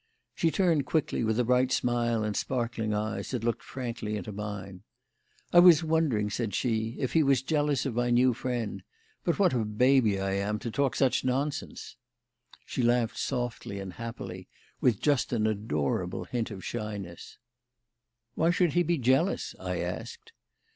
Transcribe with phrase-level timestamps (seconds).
[0.33, 4.81] She turned quickly with a bright smile and sparkling eyes that looked frankly into mine.
[5.53, 8.81] "I was wondering," said she, "if he was jealous of my new friend.
[9.23, 11.97] But what a baby I am to talk such nonsense!"
[12.65, 14.47] She laughed softly and happily
[14.79, 17.37] with just an adorable hint of shyness.
[18.33, 20.31] "Why should he be jealous?" I asked.